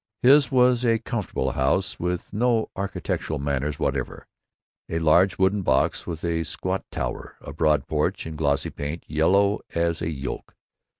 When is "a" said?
0.83-0.97, 4.89-4.97, 6.25-6.43, 7.39-7.53, 10.01-10.09